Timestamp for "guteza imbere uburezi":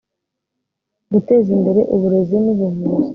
1.11-2.35